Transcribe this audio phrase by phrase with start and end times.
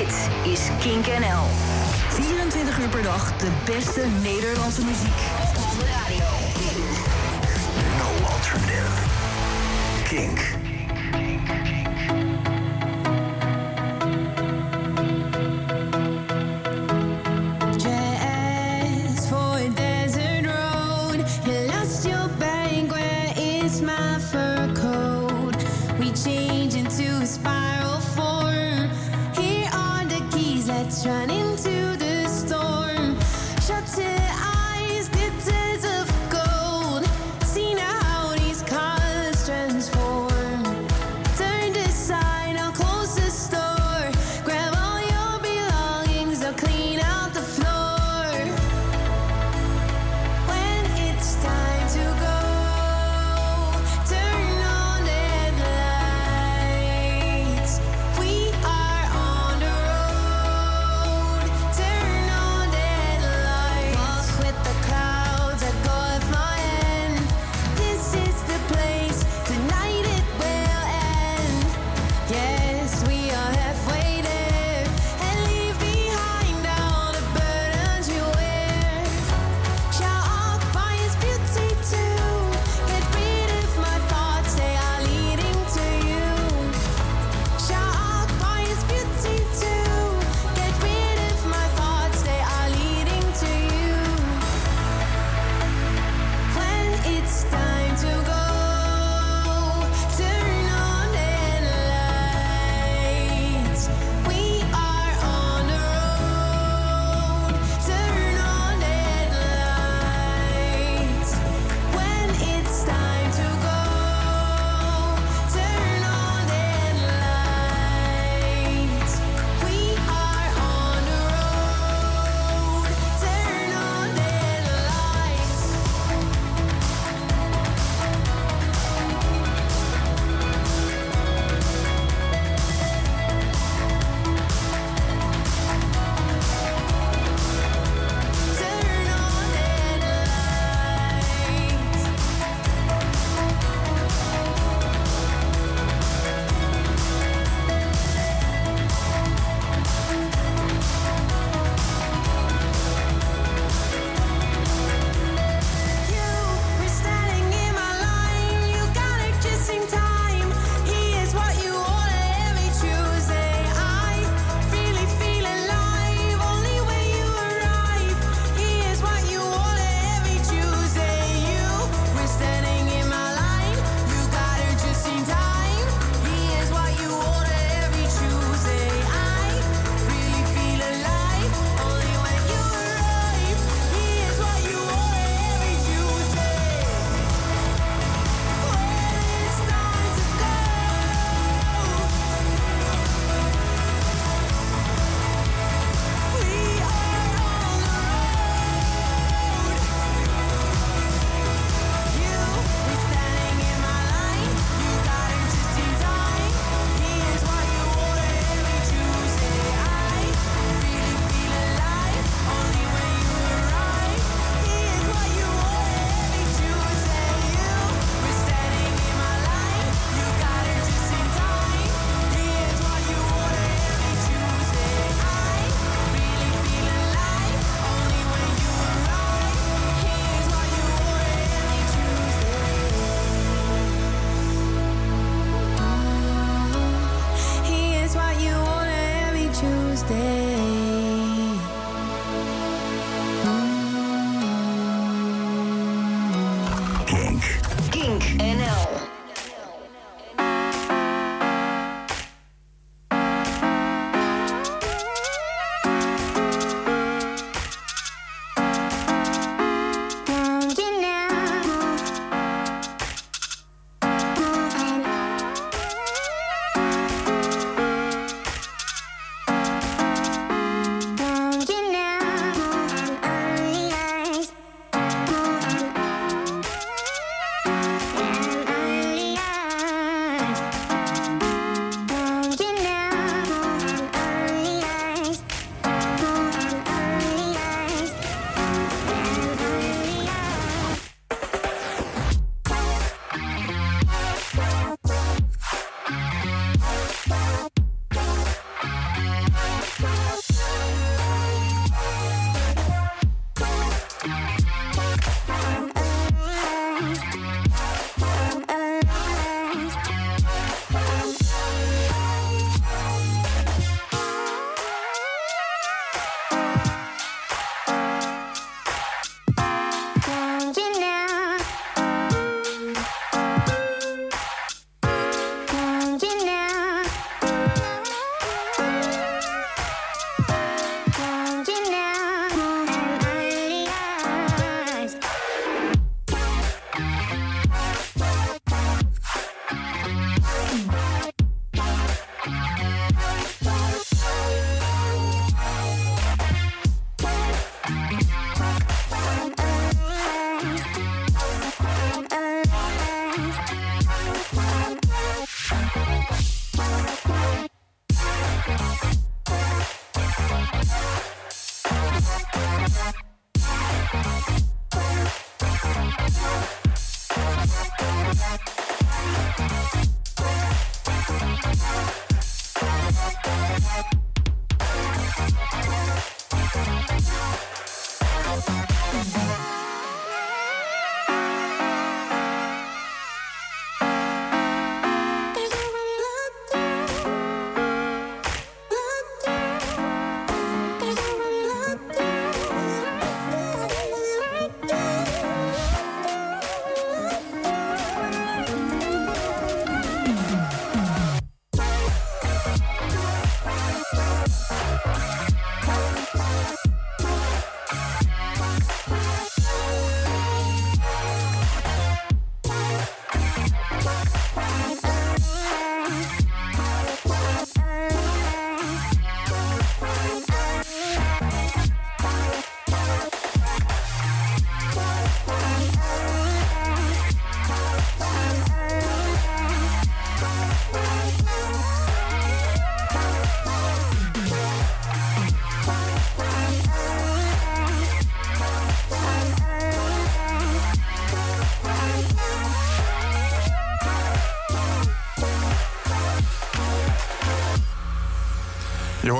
[0.00, 1.44] Dit is Kink NL.
[2.08, 5.20] 24 uur per dag de beste Nederlandse muziek.
[5.56, 6.24] Op de radio.
[7.98, 9.08] No alternative.
[10.04, 10.59] Kink.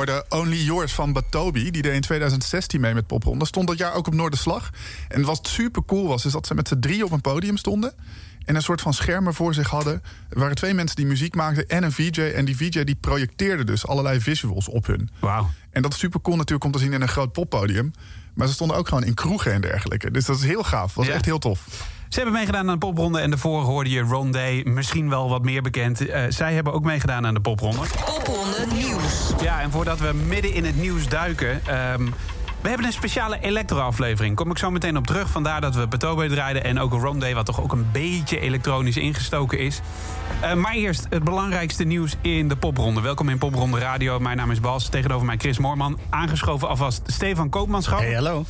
[0.07, 1.71] Hoorde Only Yours van Batobi.
[1.71, 3.47] Die deed in 2016 mee met Popronde.
[3.47, 4.71] Stond dat jaar ook op Noorderslag.
[5.09, 7.93] En wat super cool was, is dat ze met z'n drie op een podium stonden.
[8.45, 10.03] En een soort van schermen voor zich hadden.
[10.31, 12.21] Er waren twee mensen die muziek maakten en een VJ.
[12.21, 15.09] En die VJ die projecteerde dus allerlei visuals op hun.
[15.21, 15.51] Wauw.
[15.71, 17.91] En dat is super cool natuurlijk om te zien in een groot poppodium.
[18.35, 20.11] Maar ze stonden ook gewoon in kroegen en dergelijke.
[20.11, 20.87] Dus dat is heel gaaf.
[20.87, 21.13] Dat was Ja.
[21.13, 21.67] echt heel tof.
[22.11, 25.43] Ze hebben meegedaan aan de popronde en daarvoor hoorde je Ron Day, misschien wel wat
[25.43, 26.09] meer bekend.
[26.09, 27.79] Eh, zij hebben ook meegedaan aan de popronde.
[28.05, 29.33] Popronde nieuws.
[29.43, 31.67] Ja, en voordat we midden in het nieuws duiken...
[31.67, 32.05] ehm,
[32.61, 34.37] we hebben een speciale elektro-aflevering.
[34.37, 35.31] Kom ik zo meteen op terug.
[35.31, 37.35] Vandaar dat we Betobe draaiden en ook Ron Day...
[37.35, 39.81] wat toch ook een beetje elektronisch ingestoken is.
[40.41, 43.01] Eh, maar eerst het belangrijkste nieuws in de popronde.
[43.01, 44.19] Welkom in Popronde Radio.
[44.19, 44.89] Mijn naam is Bas.
[44.89, 45.99] Tegenover mij Chris Moorman.
[46.09, 47.99] Aangeschoven alvast Stefan Koopmanschap.
[47.99, 48.45] Hey, hallo.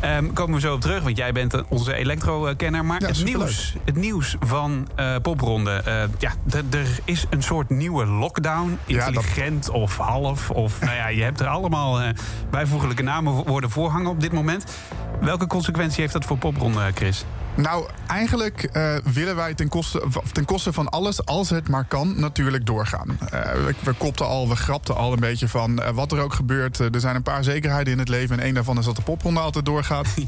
[0.00, 2.84] Ehm, komen we zo op terug, want jij bent onze elektro-kenner.
[2.84, 5.70] Maar Ja, het, nieuws, het nieuws van eh, Popronde.
[5.70, 6.32] eh, ja,
[6.70, 8.78] er is een soort nieuwe lockdown.
[8.86, 10.50] Ja, dat- Intelligent of half.
[10.50, 12.08] Of nou ja, je hebt er allemaal eh,
[12.50, 14.64] bijvoeglijke namen worden voorhangen op dit moment.
[15.20, 17.24] Welke consequentie heeft dat voor Popronde, Chris?
[17.56, 22.20] Nou, eigenlijk eh, willen wij ten koste, ten koste van alles, als het maar kan,
[22.20, 23.18] natuurlijk doorgaan.
[23.30, 26.34] Eh, we, we kopten al, we grapten al een beetje van eh, wat er ook
[26.34, 26.78] gebeurt.
[26.78, 28.38] er zijn een paar zekerheden in het leven.
[28.38, 30.06] En één daarvan is dat de popronde altijd doorgaat.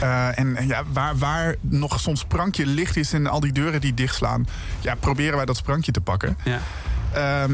[0.00, 0.32] Ja.
[0.34, 3.94] En en ja, waar, waar nog soms sprankje licht is in al die deuren die
[3.94, 4.46] dichtslaan,
[4.80, 6.38] ja, proberen wij dat sprankje te pakken.
[6.44, 6.58] ja.
[7.12, 7.52] Ehm,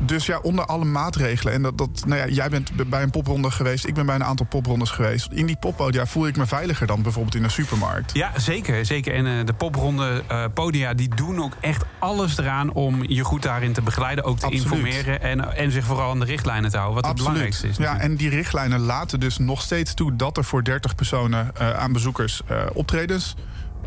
[0.00, 1.52] dus ja, onder alle maatregelen.
[1.52, 3.86] En dat, dat, nou ja, jij bent bij een popronde geweest.
[3.86, 5.32] Ik ben bij een aantal poprondes geweest.
[5.32, 8.14] In die poppodia voel ik me veiliger dan bijvoorbeeld in een supermarkt.
[8.14, 8.86] Ja, zeker.
[8.86, 9.14] zeker.
[9.14, 13.42] En eh, de popronde eh, podia die doen ook echt alles eraan om je goed
[13.42, 14.24] daarin te begeleiden.
[14.24, 14.64] Ook te Absoluut.
[14.64, 17.00] informeren en, en zich vooral aan de richtlijnen te houden.
[17.00, 17.76] Wat het belangrijkste is.
[17.76, 21.70] Ja, en die richtlijnen laten dus nog steeds toe dat er voor 30 personen eh,
[21.70, 23.34] aan bezoekers eh, optredens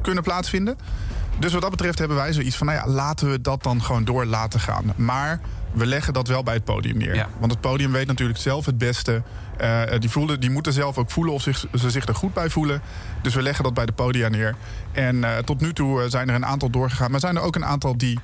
[0.01, 0.77] kunnen plaatsvinden.
[1.39, 4.03] Dus wat dat betreft hebben wij zoiets van, nou ja, laten we dat dan gewoon
[4.03, 4.93] door laten gaan.
[4.95, 5.39] Maar
[5.73, 7.15] we leggen dat wel bij het podium neer.
[7.15, 7.29] Ja.
[7.39, 9.21] Want het podium weet natuurlijk zelf het beste.
[9.57, 12.49] Eh, die, voelen, die moeten zelf ook voelen of zich, ze zich er goed bij
[12.49, 12.81] voelen.
[13.21, 14.55] Dus we leggen dat bij de podia neer.
[14.91, 17.11] En eh, tot nu toe eh, zijn er een aantal doorgegaan.
[17.11, 18.19] Maar zijn er ook een aantal die,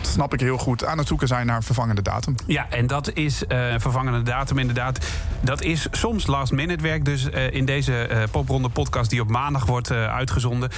[0.00, 2.34] snap ik heel goed, aan het zoeken zijn naar vervangende datum.
[2.46, 5.06] Ja, en dat is eh, vervangende datum inderdaad.
[5.40, 7.04] Dat is soms last minute werk.
[7.04, 10.70] Dus eh, in deze eh, popronde podcast die op maandag wordt eh, uitgezonden...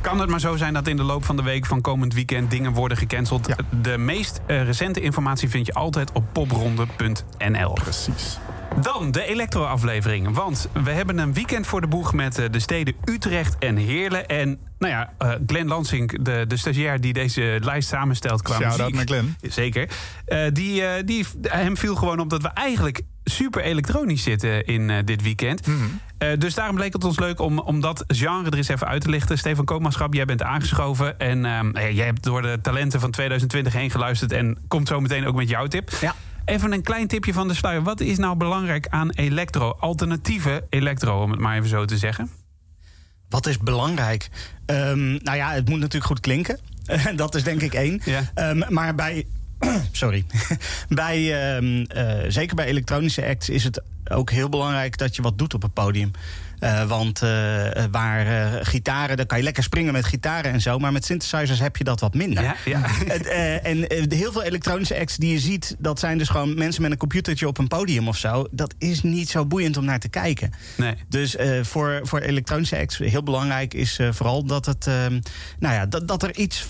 [0.00, 2.50] kan het maar zo zijn dat in de loop van de week van komend weekend
[2.50, 3.46] dingen worden gecanceld.
[3.46, 3.56] Ja.
[3.82, 7.72] De meest eh, recente informatie vind je altijd op popronde.nl.
[7.72, 8.38] Precies.
[8.80, 10.34] Dan de elektro-aflevering.
[10.34, 14.26] Want we hebben een weekend voor de boeg met eh, de steden Utrecht en Heerlen.
[14.26, 18.94] En nou ja, eh, Glenn Lansing, de, de stagiair die deze lijst samenstelt qua muziek.
[18.94, 19.36] naar Glenn.
[19.40, 19.88] Zeker.
[20.52, 25.22] Die, die, hem viel gewoon op dat we eigenlijk super elektronisch zitten in eh, dit
[25.22, 25.66] weekend.
[25.66, 25.78] Mhm.
[26.18, 29.00] Eh, dus daarom bleek het ons leuk om, om dat genre er eens even uit
[29.00, 29.38] te lichten.
[29.38, 31.18] Stefan Koopmanschap, jij bent aangeschoven.
[31.18, 34.32] En eh, jij hebt door de talenten van 2020 heen geluisterd...
[34.32, 35.90] en komt zo meteen ook met jouw tip.
[36.00, 36.14] Ja.
[36.44, 37.82] Even een klein tipje van de sluier.
[37.82, 39.70] Wat is nou belangrijk aan elektro?
[39.70, 42.30] Alternatieve elektro, om het maar even zo te zeggen.
[43.28, 44.28] Wat is belangrijk?
[44.66, 46.58] Ehm, nou ja, het moet natuurlijk goed klinken.
[47.16, 48.00] dat is denk ik één.
[48.04, 48.30] Ja.
[48.34, 49.26] Ehm, maar bij
[49.92, 50.26] Sorry.
[50.88, 55.38] bij, ehm, eh, zeker bij elektronische acts is het ook heel belangrijk dat je wat
[55.38, 56.10] doet op het podium.
[56.58, 57.28] Eh, want eh,
[57.90, 60.78] waar eh, gitaren, dan kan je lekker springen met gitaren en zo.
[60.78, 62.42] Maar met synthesizers heb je dat wat minder.
[62.42, 62.80] Ja, ja.
[63.62, 66.96] En heel veel elektronische acts die je ziet, dat zijn dus gewoon mensen met een
[66.96, 68.46] computertje op een podium of zo.
[68.50, 70.50] Dat is niet zo boeiend om naar te kijken.
[70.76, 70.94] Nee.
[71.08, 75.20] Dus voor, voor elektronische acts heel belangrijk is vooral dat, het, ehm,
[75.58, 76.66] nou ja, dat, dat er iets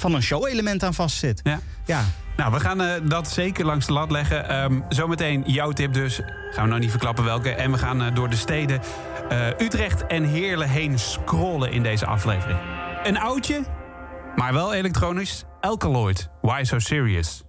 [0.00, 1.40] van een show-element aan vastzit.
[1.42, 1.60] Ja.
[1.84, 2.04] Ja.
[2.36, 4.48] Nou, we gaan eh, dat zeker langs de lat leggen.
[4.48, 6.20] Ehm, zometeen jouw tip dus.
[6.50, 7.50] Gaan we nou niet verklappen welke.
[7.50, 8.80] En we gaan eh, door de steden
[9.28, 12.58] eh, Utrecht en Heerlen heen scrollen in deze aflevering.
[13.02, 13.64] Een oudje,
[14.36, 15.44] maar wel elektronisch.
[15.60, 16.28] Alkaloid.
[16.40, 17.42] Why so serious?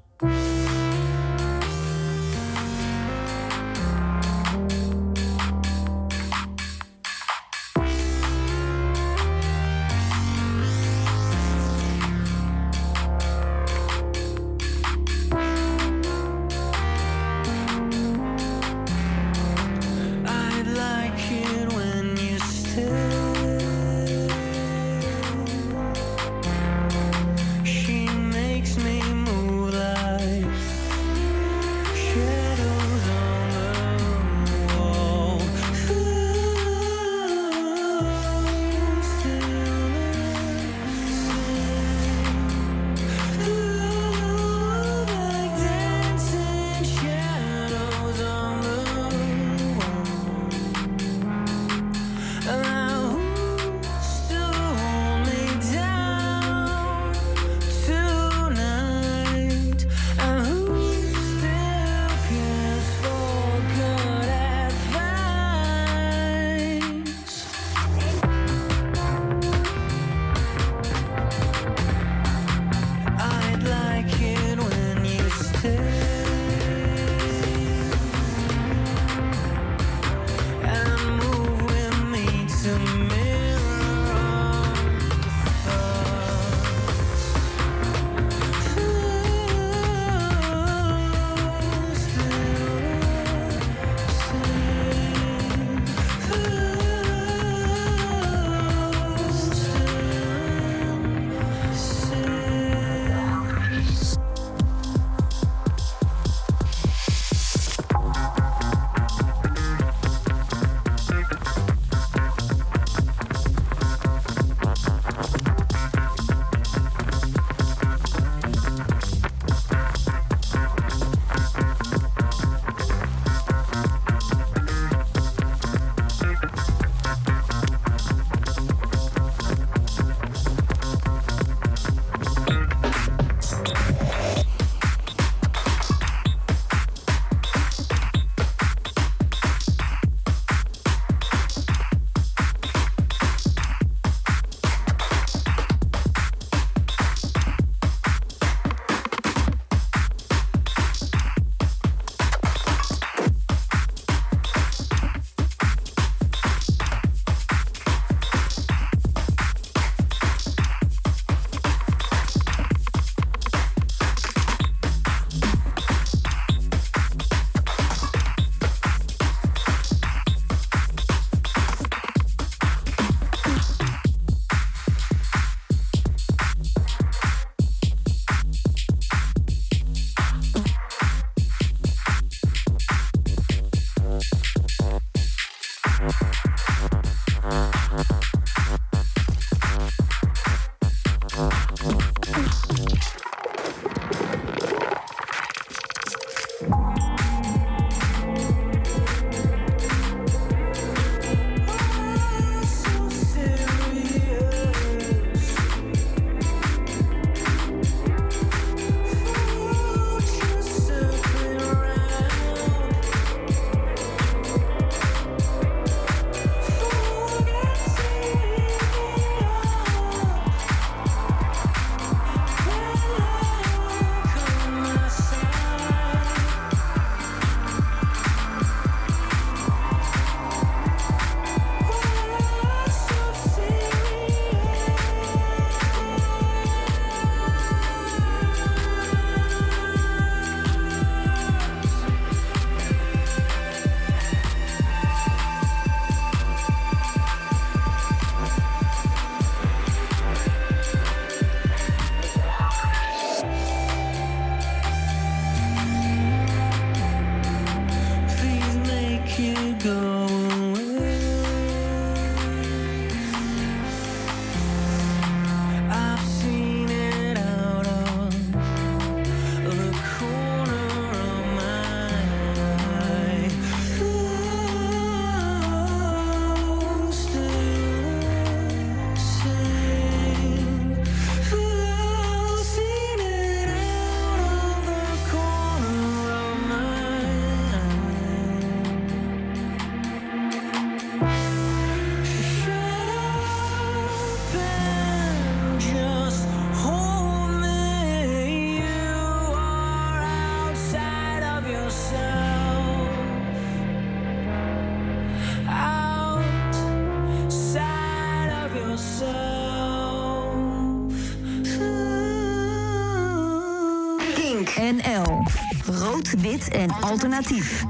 [316.68, 317.86] En alternatief.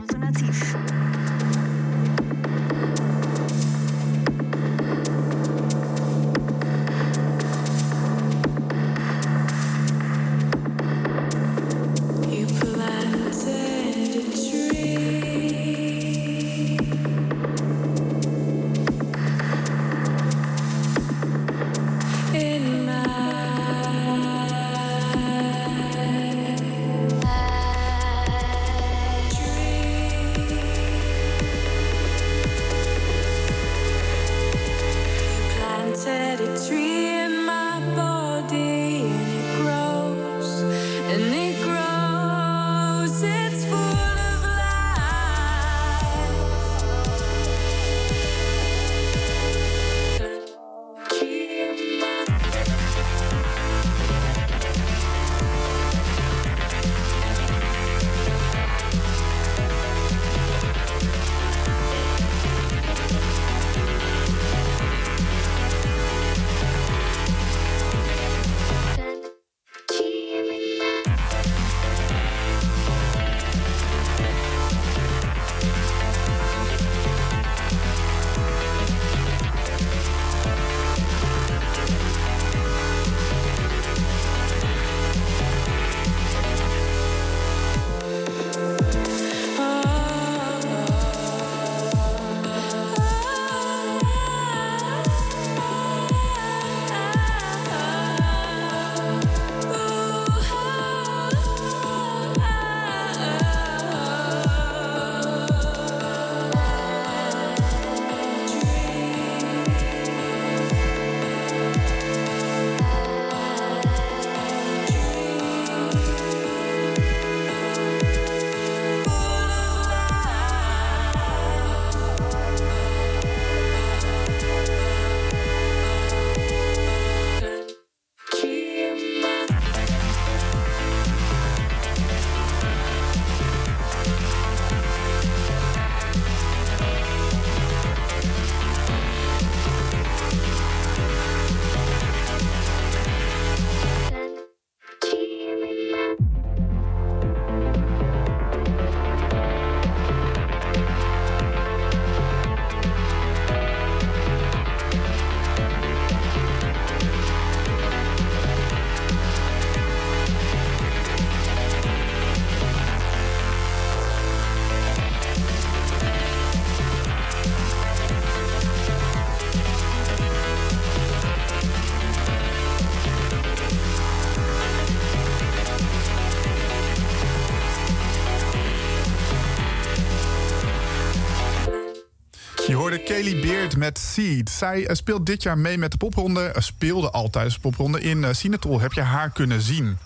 [183.77, 184.50] Met Seed.
[184.50, 186.41] Zij eh, speelt dit jaar mee met de popronde.
[186.41, 188.01] eh, speelde al tijdens de popronde.
[188.01, 189.98] In uh, Sinatol heb je haar kunnen zien.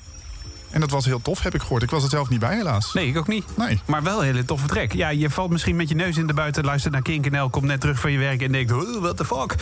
[0.69, 1.83] En dat was heel tof, heb ik gehoord.
[1.83, 2.93] Ik was er zelf niet bij, helaas.
[2.93, 3.45] Nee, ik ook niet.
[3.57, 3.79] Nee.
[3.85, 4.91] Maar wel een hele toffe track.
[4.91, 7.65] Ja, je valt misschien met je neus in de buiten, luistert naar Kink NL, komt
[7.65, 9.55] net terug van je werk en denkt, "Huh, what the fuck?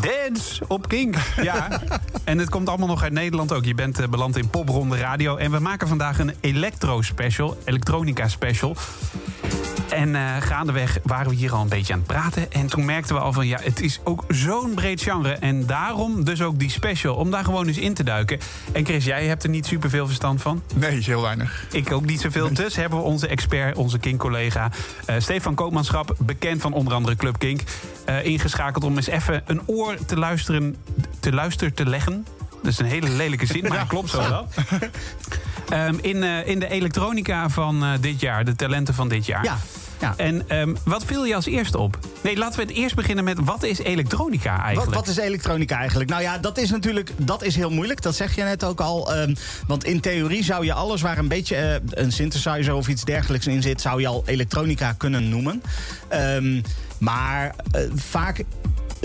[0.00, 1.16] Dance op Kink.
[1.42, 1.80] Ja.
[2.24, 3.64] en het komt allemaal nog uit Nederland ook.
[3.64, 5.36] Je bent eh, beland in Popronde Radio.
[5.36, 8.76] En we maken vandaag een electro-special, elektronica-special.
[9.90, 12.52] En eh, gaandeweg waren we hier al een beetje aan het praten.
[12.52, 15.32] En toen merkten we al van, ja, het is ook zo'n breed genre.
[15.32, 18.38] En daarom dus ook die special, om daar gewoon eens in te duiken.
[18.72, 20.62] En Chris, jij hebt er niet superveel verstand van.
[20.74, 21.66] Nee, heel weinig.
[21.72, 22.54] Ik ook niet zoveel.
[22.54, 24.70] Dus hebben we onze expert, onze Kink-collega
[25.06, 27.60] eh, Stefan Koopmanschap, bekend van onder andere Club Kink,
[28.04, 30.76] eh, ingeschakeld om eens even een oor te luisteren,
[31.20, 32.26] te luisteren te leggen.
[32.62, 34.48] Dat is een hele lelijke zin, maar het klopt zo wel.
[35.70, 39.44] Ehm, in, eh, in de elektronica van eh, dit jaar, de talenten van dit jaar.
[39.44, 39.58] Ja,
[40.00, 40.14] ja.
[40.16, 41.98] En ehm, wat viel je als eerste op?
[42.20, 44.94] Nee, laten we het eerst beginnen met wat is elektronica eigenlijk?
[44.94, 46.10] wat is elektronica eigenlijk?
[46.10, 48.02] Nou ja, dat is natuurlijk dat is heel moeilijk.
[48.02, 49.14] Dat zeg je net ook al.
[49.14, 49.34] ehm,
[49.66, 53.46] want in theorie zou je alles waar een beetje eh, een synthesizer of iets dergelijks
[53.46, 55.62] in zit, zou je al elektronica kunnen noemen.
[56.08, 56.62] Ehm,
[56.98, 58.44] maar eh, vaak.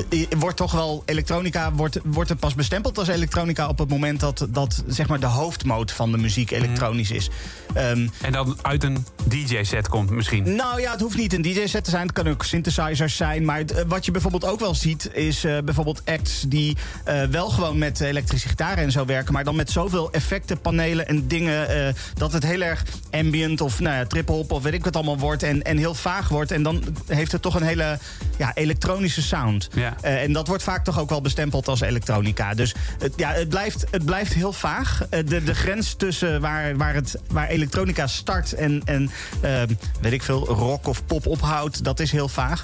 [0.10, 4.20] Eh, Wordt toch wel elektronica, wordt, wordt het pas bestempeld als elektronica op het moment
[4.20, 7.30] dat, dat zeg maar de hoofdmoot van de muziek elektronisch is.
[7.74, 10.56] Ehm, En dan uit een DJ-set komt misschien.
[10.56, 12.04] Nou ja, het hoeft niet een DJ-set te zijn.
[12.04, 13.46] Het kan ook synthesizers zijn.
[13.46, 15.10] Maar het, eh, wat je bijvoorbeeld ook wel ziet...
[15.14, 19.34] is eh, bijvoorbeeld acts die eh, wel gewoon met elektrische gitaren en zo werken...
[19.34, 21.70] maar dan met zoveel effecten, panelen en dingen...
[21.88, 25.18] eh, dat het heel erg ambient of nou ja, trip-hop of weet ik wat allemaal
[25.18, 25.44] wordt...
[25.44, 26.52] En, en heel vaag wordt.
[26.52, 27.98] En dan heeft het toch een hele
[28.38, 29.68] ja, elektronische sound.
[29.74, 29.85] Ja.
[30.02, 32.54] Eh, en dat wordt vaak toch ook wel bestempeld als elektronica.
[32.54, 35.06] Dus het, ja, het, blijft, het blijft heel vaag.
[35.10, 39.62] Eh, de, de grens tussen waar, waar, het, waar elektronica start en, en eh,
[40.02, 42.64] weet ik veel, rock of pop ophoudt, dat is heel vaag.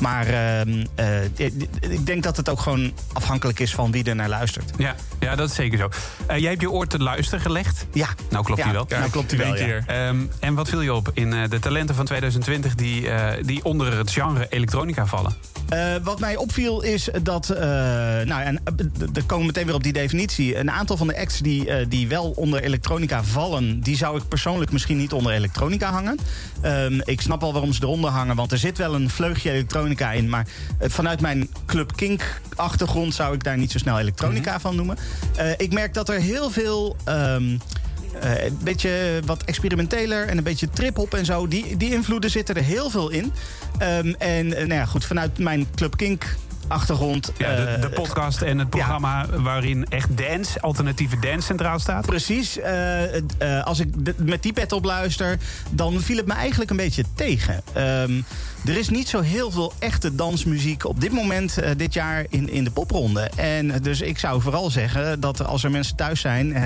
[0.00, 1.24] Maar ehm, eh,
[1.80, 4.70] ik denk dat het ook gewoon afhankelijk is van wie er naar luistert.
[4.76, 5.88] Ja, ja dat is zeker zo.
[6.36, 7.86] Jij hebt je oor te luisteren gelegd.
[7.92, 8.08] Ja.
[8.30, 8.86] Nou klopt Ja, die wel.
[8.88, 9.64] nou klopt die wel, ja.
[9.64, 9.84] keer.
[9.86, 13.08] Ehm, en wat viel je op in de talenten van 2020 die,
[13.42, 15.36] die onder het genre elektronica vallen?
[16.02, 17.60] Wat mij opviel is dat, eh,
[18.24, 18.72] nou, en eh,
[19.12, 20.56] dan komen we meteen weer op die definitie.
[20.56, 24.28] Een aantal van de acts die, eh, die wel onder elektronica vallen, die zou ik
[24.28, 26.18] persoonlijk misschien niet onder elektronica hangen.
[26.60, 30.12] Ehm, ik snap wel waarom ze eronder hangen, want er zit wel een vleugje elektronica
[30.12, 30.28] in.
[30.28, 30.46] Maar
[30.80, 34.98] vanuit mijn Club Kink achtergrond zou ik daar niet zo snel elektronica van noemen.
[35.56, 36.96] Ik merk dat er heel veel.
[37.04, 37.56] ehm,
[38.20, 41.48] eh, een beetje wat experimenteler en een beetje trip-hop en zo.
[41.48, 43.32] Die, die invloeden zitten er heel veel in.
[43.78, 46.36] Ehm, en nou ja, goed, vanuit mijn Club Kink
[46.68, 47.32] achtergrond.
[47.38, 52.06] Ja, de, eh, de podcast en het programma waarin echt dance, alternatieve dance centraal staat.
[52.06, 52.58] Precies.
[52.58, 55.38] eh, eh, als ik met die pet op luister,
[55.70, 57.62] dan viel het me eigenlijk een beetje tegen.
[57.72, 58.20] Ehm,
[58.66, 62.50] er is niet zo heel veel echte dansmuziek op dit moment, eh, dit jaar, in,
[62.50, 63.30] in de popronde.
[63.36, 66.62] En dus ik zou vooral zeggen dat als er mensen thuis zijn, eh,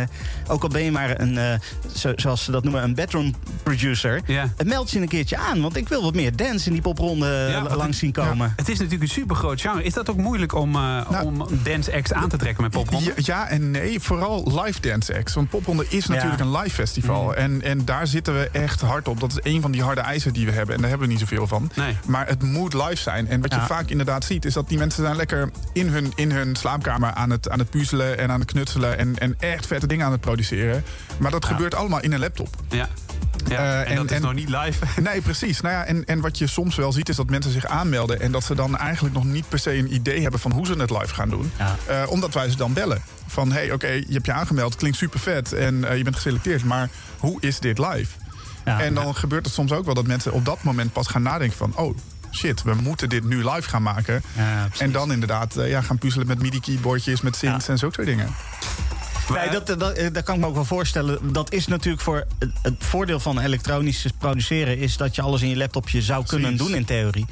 [0.48, 1.54] ook al ben je maar een, eh,
[1.94, 4.52] zo- zoals ze dat noemen, een bedroom producer, Ja.
[4.56, 5.60] eh, meld je een keertje aan.
[5.60, 8.52] Want ik wil wat meer dance in die popronde Ja, langs het- zien komen.
[8.56, 9.82] Het is natuurlijk een supergroot genre.
[9.82, 13.04] Is dat ook moeilijk om, eh, om dance acts aan te trekken met popronde?
[13.06, 15.34] Ja, ja en nee, vooral live dance acts.
[15.34, 17.34] Want Popronde is natuurlijk een live festival.
[17.34, 19.20] En, en daar zitten we echt hard op.
[19.20, 20.74] Dat is een van die harde eisen die we hebben.
[20.74, 21.70] En daar hebben we niet zoveel van.
[21.74, 21.85] Nee.
[22.06, 23.28] Maar het moet live zijn.
[23.28, 23.66] En wat je Ja.
[23.66, 24.44] vaak inderdaad ziet...
[24.44, 27.10] is dat die mensen zijn lekker in hun, in hun slaapkamer...
[27.12, 28.98] aan het, aan het puzzelen en aan het knutselen...
[28.98, 30.84] En, en echt vette dingen aan het produceren.
[31.18, 32.48] Maar dat gebeurt allemaal in een laptop.
[32.68, 32.88] Ja.
[33.48, 33.56] ja.
[33.58, 34.84] Eh, en, en- dat is en- nog niet live.
[35.10, 35.60] Nee, precies.
[35.60, 38.20] Nou ja, en, en wat je soms wel ziet is dat mensen zich aanmelden...
[38.20, 40.40] en dat ze dan eigenlijk nog niet per se een idee hebben...
[40.40, 41.52] van hoe ze het live gaan doen.
[41.58, 41.76] Ja.
[41.86, 43.02] Eh, omdat wij ze dan bellen.
[43.26, 45.52] Van, hé, hey, oké, je hebt je aangemeld, klinkt super vet...
[45.52, 48.10] en eh, je bent geselecteerd, maar hoe is dit live?
[48.66, 48.80] Ja.
[48.80, 51.56] en dan gebeurt het soms ook wel dat mensen op dat moment pas gaan nadenken
[51.56, 51.72] van...
[51.76, 51.96] oh,
[52.30, 54.22] shit, we moeten dit nu live gaan maken.
[54.36, 57.72] Ja, en dan inderdaad eh, ja, gaan puzzelen met midi-keyboardjes, met synths Ja.
[57.72, 58.34] en zulke soort dingen.
[59.34, 61.32] Nee, dat, dat, eh, dat kan ik me ook wel voorstellen.
[61.32, 64.78] Dat is natuurlijk voor het, het voordeel van elektronisch produceren...
[64.78, 66.66] is dat je alles in je laptopje zou kunnen Precies.
[66.66, 67.26] doen in theorie.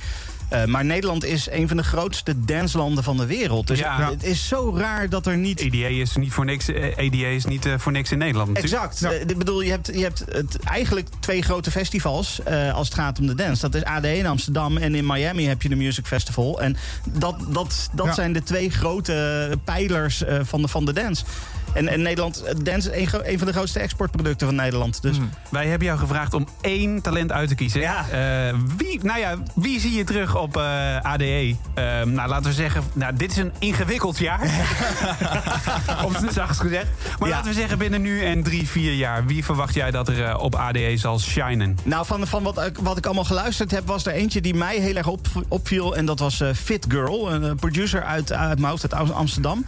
[0.55, 3.67] Eh, maar Nederland is een van de grootste danslanden van de wereld.
[3.67, 4.11] Dus Ja.
[4.11, 5.61] het is zo raar dat er niet...
[5.61, 8.85] EDA is niet voor niks, eh, EDA is niet eh, voor niks in Nederland natuurlijk.
[8.93, 9.31] Exact.
[9.31, 13.19] Ik bedoel, je hebt, je hebt het, eigenlijk twee grote festivals eh, als het gaat
[13.19, 13.61] om de dance.
[13.61, 16.61] Dat is ADE in Amsterdam en in Miami heb je de Music Festival.
[16.61, 18.13] En dat, dat, dat Ja.
[18.15, 21.25] zijn de twee grote pijlers eh, van, de, van de dance.
[21.73, 25.03] En, en Nederland, eh, dance is een, van de grootste exportproducten van Nederland.
[25.03, 25.17] Dus
[25.51, 27.81] Wij hebben jou gevraagd om één talent uit te kiezen.
[27.81, 28.05] Ja.
[28.11, 31.57] Eh, wie, nou ja, wie zie je terug op eh, ADE?
[32.05, 34.49] Nou, laten we zeggen, nou, dit is een ingewikkeld jaar.
[36.19, 36.87] zijn zachtst gezegd.
[37.19, 37.35] Maar Ja.
[37.35, 39.27] laten we zeggen, binnen nu en drie, vier jaar...
[39.27, 41.79] wie verwacht jij dat er op ADE zal shinen?
[41.83, 44.77] Nou, van, van wat, ik- wat ik allemaal geluisterd heb, was er eentje die mij
[44.79, 45.97] heel erg op, opviel.
[45.97, 48.61] En dat was Fit Girl, een producer uit, uit
[48.95, 49.67] uit Amsterdam.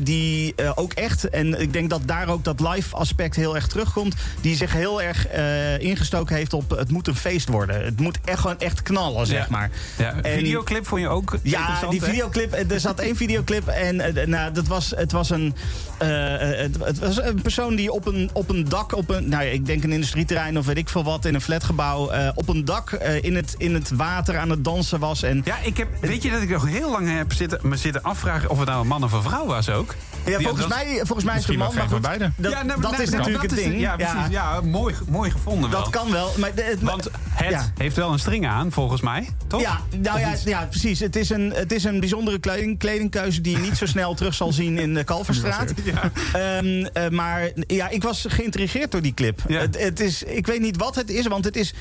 [0.00, 4.14] Die ook echt, en ik denk dat daar ook dat live aspect heel erg terugkomt.
[4.40, 7.84] Die zich heel erg eh, ingestoken heeft op het moet een feest worden.
[7.84, 9.46] Het moet echt gewoon echt knallen, zeg Ja.
[9.50, 9.70] maar.
[9.98, 12.52] Ja, En- videoclip vond je ook Ja, die videoclip.
[12.52, 15.54] eh, Er zat één videoclip en eh, nou, dat was, het was een.
[15.98, 19.50] het, het was een persoon die op een, op een dak, op een, nou ja,
[19.50, 22.90] ik denk een industrieterrein of weet ik veel wat, in een flatgebouw, op een dak
[23.20, 25.22] in, het, in het water aan het dansen was.
[25.22, 28.02] En Ja, ik heb, weet je dat ik nog heel lang heb zitten, me zitten
[28.02, 29.94] afvragen of het nou een man of een vrouw was ook?
[30.30, 31.74] Ja, volgens, mij, volgens mij is de Misschien man.
[31.74, 32.30] Maar goed, beide.
[32.36, 33.80] dat, Ja, nou, dat nou, is nou, natuurlijk dat het is- ding.
[33.80, 34.30] Ja, precies.
[34.30, 35.80] Ja, mooi, mooi gevonden wel.
[35.82, 36.32] dat kan wel.
[36.38, 37.72] Maar de- het, Want het Ja.
[37.78, 39.28] heeft wel een string aan, volgens mij.
[39.46, 39.60] Toch?
[39.60, 41.00] Ja, nou ja, ja, precies.
[41.00, 44.34] Het is een, het is een bijzondere kleding, kledingkeuze die je niet zo snel terug
[44.34, 45.72] zal zien in de Kalverstraat.
[45.84, 46.10] Ja.
[46.32, 49.40] Ehm, eh, maar ja, ik was geïntrigeerd door die clip.
[49.48, 49.60] Ja.
[49.60, 51.74] Het, het is, ik weet niet wat het is, want het is.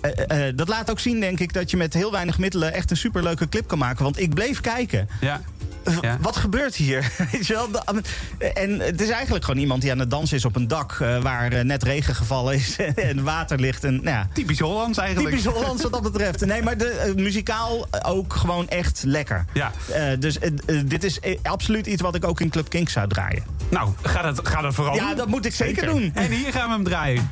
[0.00, 2.90] eh, eh, dat laat ook zien, denk ik, dat je met heel weinig middelen echt
[2.90, 4.02] een superleuke clip kan maken.
[4.04, 5.08] Want ik bleef kijken.
[5.20, 5.40] Ja.
[5.84, 7.12] Eh, wat gebeurt hier?
[8.54, 10.92] en het is eigenlijk gewoon iemand die aan het dansen is op een dak...
[11.00, 13.84] Eh, waar eh, net regen gevallen is en water ligt.
[13.84, 14.28] En, nou ja.
[14.32, 15.36] Typisch Hollands eigenlijk.
[15.36, 16.46] Typisch Hollands wat dat betreft.
[16.46, 19.44] Nee, maar de, muzikaal ook gewoon echt lekker.
[19.52, 19.72] Ja.
[20.18, 20.38] Dus
[20.84, 23.42] dit is absoluut iets wat ik ook in Club Kink zou draaien.
[23.68, 26.10] Nou, ga dat, ga dat vooral Ja, dat moet ik zeker, doen.
[26.14, 27.28] En hier gaan we hem draaien.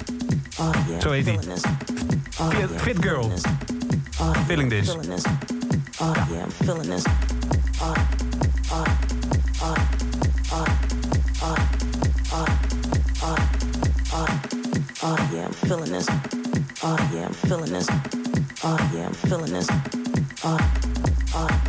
[0.58, 0.70] Oh.
[1.00, 1.38] Zo heet hij.
[2.38, 2.48] Oh.
[2.76, 3.32] Fit Girl.
[4.20, 4.30] Oh.
[4.46, 4.94] Feeling this.
[6.00, 7.04] Oh yeah, feeling this.
[7.80, 8.29] Oh.
[18.62, 19.68] Oh yeah, I'm feeling this.
[20.44, 20.72] Ah,
[21.35, 21.62] ah,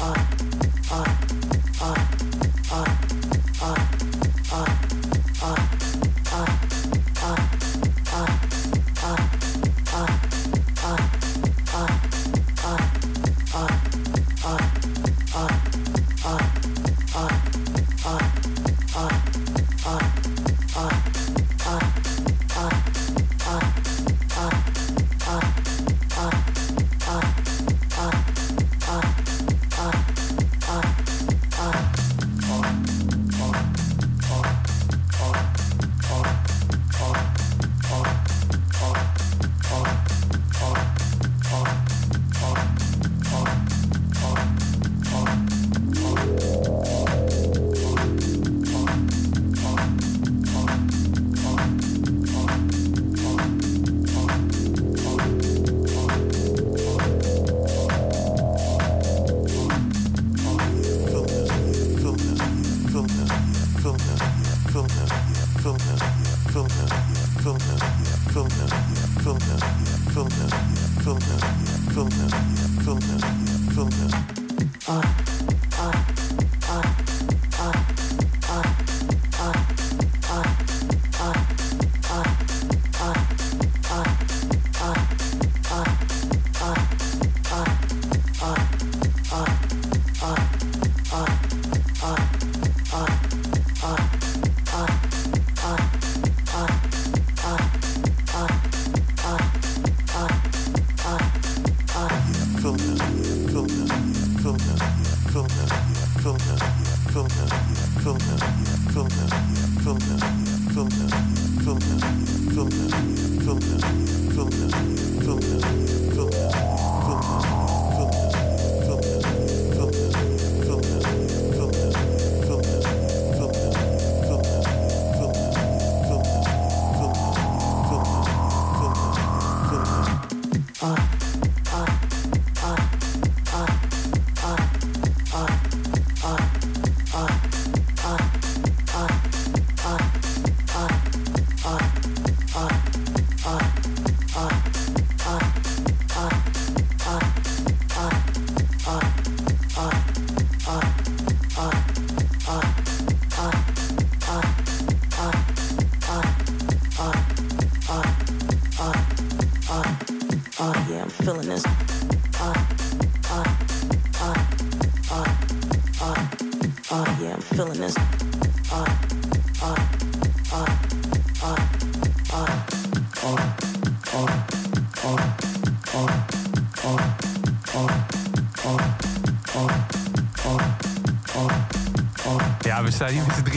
[0.00, 0.35] ah.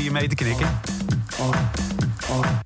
[0.09, 0.67] Drieën mee te knikken.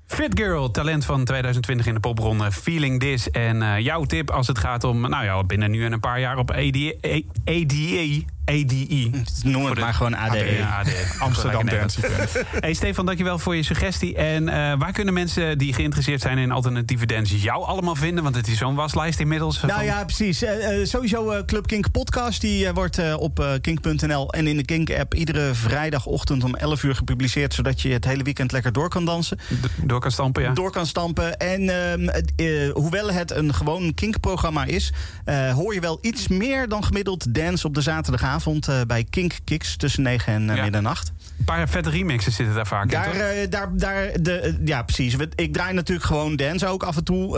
[0.06, 2.52] Fit Girl, talent van 2020 in de popronde.
[2.52, 3.30] Feeling This.
[3.30, 6.20] En eh, jouw tip als het gaat om, nou ja, binnen nu en een paar
[6.20, 7.24] jaar op ADE.
[7.44, 9.10] ADE ADE.
[9.42, 10.64] Noem Voor het de- maar gewoon ADE.
[10.64, 11.06] ADE.
[11.18, 12.44] Amsterdam Lekker Dance.
[12.60, 14.16] Hey Stefan, dankjewel voor je suggestie.
[14.16, 18.22] En eh, waar kunnen mensen die geïnteresseerd zijn in alternatieve dance jou allemaal vinden?
[18.22, 19.60] Want het is zo'n waslijst inmiddels.
[19.60, 20.42] Nou van- ja, precies.
[20.42, 22.40] Eh, eh, sowieso eh, Club Kink podcast.
[22.40, 26.94] Die eh, wordt eh, op kink.nl en in de Kink-app iedere vrijdagochtend om 11 uur
[26.94, 27.54] gepubliceerd.
[27.54, 29.36] Zodat je het hele weekend lekker door kan dansen.
[29.36, 30.52] D- door kan stampen, ja.
[30.52, 31.36] Door kan stampen.
[31.36, 34.92] En ehm, eh, hoewel het een gewoon Kink-programma is,
[35.24, 38.32] eh, hoor je wel iets meer dan gemiddeld dance op de zaterdagavond
[38.68, 40.62] eh, bij Kink Kicks tussen 9 en eh, Ja.
[40.62, 41.12] middernacht.
[41.38, 45.16] Een paar vette remixes zitten daar vaak in, Daar, eh, daar, daar, de, ja, precies.
[45.34, 47.32] Ik draai natuurlijk gewoon dance ook af en toe.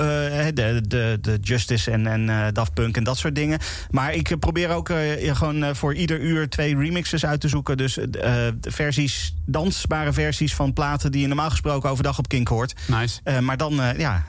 [0.55, 3.59] de, de, de Justice en, en Daft Punk en dat soort dingen.
[3.91, 7.77] Maar ik probeer ook gewoon voor ieder uur twee remixes uit te zoeken.
[7.77, 7.99] Dus
[8.61, 12.75] versies, dansbare versies van platen die je normaal gesproken overdag op Kink hoort.
[12.87, 13.41] Nice.
[13.41, 14.25] Maar dan, ja,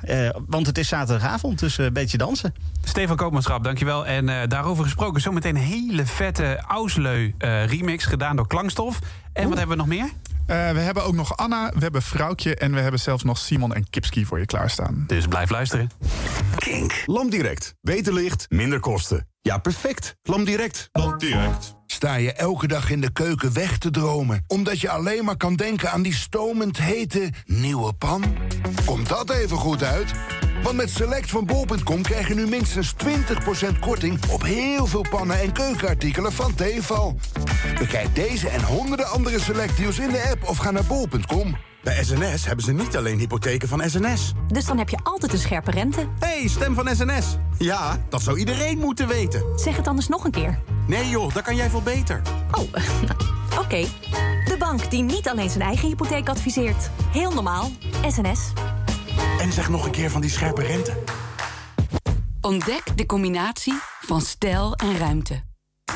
[0.47, 2.53] want het is zaterdagavond, dus een beetje dansen.
[2.83, 4.05] Stefan Koopmanschap, dankjewel.
[4.05, 8.99] En daarover gesproken, zometeen een hele vette Ausleu eh, remix gedaan door Klankstof.
[9.33, 10.09] En wat hebben we nog meer?
[10.47, 12.55] Eh, we hebben ook nog Anna, we hebben Vrouwtje...
[12.55, 15.03] en we hebben zelfs nog Simon en Kipski voor je klaarstaan.
[15.07, 15.89] Dus blijf luisteren.
[16.55, 17.03] Kink.
[17.05, 17.75] LAMDirect.
[17.81, 19.27] Beter licht, minder kosten.
[19.41, 20.15] Ja, perfect.
[20.23, 20.89] LAMDirect.
[20.91, 21.75] LAMDirect.
[21.85, 24.43] Sta je elke dag in de keuken weg te dromen...
[24.47, 28.23] omdat je alleen maar kan denken aan die stomend hete nieuwe pan?
[28.85, 30.11] Komt dat even goed uit?
[30.63, 32.93] Want met Select van bol.com krijg je nu minstens
[33.73, 34.19] 20% korting...
[34.29, 37.19] op heel veel pannen en keukenartikelen van Tefal.
[37.79, 41.57] Bekijk deze en honderden andere Select-deals in de app of ga naar bol.com.
[41.83, 44.31] Bij SNS hebben ze niet alleen hypotheken van SNS.
[44.47, 46.07] Dus dan heb je altijd een scherpe rente.
[46.19, 47.37] hey, stem van SNS.
[47.57, 49.43] Ja, dat zou iedereen moeten weten.
[49.55, 50.59] Zeg het anders nog een keer.
[50.87, 52.21] Nee joh, dat kan jij veel beter.
[52.51, 52.63] Oh,
[53.63, 53.85] oké.
[54.45, 56.89] De bank die niet alleen zijn eigen hypotheek adviseert.
[57.11, 57.69] Heel normaal.
[58.07, 58.53] SNS.
[59.39, 60.93] En zeg nog een keer van die scherpe rente.
[62.41, 65.43] Ontdek de combinatie van stijl en ruimte.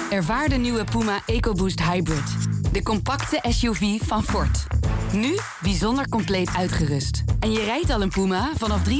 [0.10, 2.24] Ervaar de nieuwe Puma EcoBoost Hybrid.
[2.72, 4.68] De compacte SUV van Ford.
[5.14, 7.24] Nu bijzonder compleet uitgerust.
[7.40, 8.94] En je rijdt al een Puma vanaf 23.975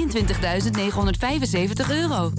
[1.90, 2.32] euro.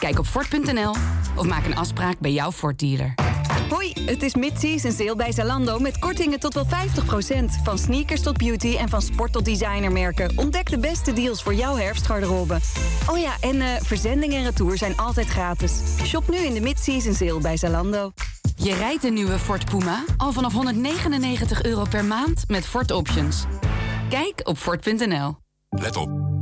[0.00, 0.94] Kijk op Ford.nl
[1.36, 3.14] of maak een afspraak bij jouw Ford-dealer.
[3.68, 6.68] Hoi, het is mid-season sale bij Zalando met kortingen tot wel 50%.
[7.64, 10.32] Van sneakers tot beauty en van sport tot designermerken.
[10.38, 12.58] Ontdek de beste deals voor jouw herfstgarderobe.
[13.10, 15.72] Oh ja, en eh, verzending en retour zijn altijd gratis.
[16.04, 18.12] Shop nu in de mid-season sale bij Zalando.
[18.56, 23.44] Je rijdt de nieuwe Ford Puma al vanaf 199 euro per maand met Ford Options.
[24.08, 25.36] Kijk op Ford.nl.
[25.68, 26.33] Let op.